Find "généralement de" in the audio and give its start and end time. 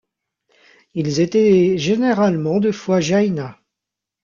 1.77-2.71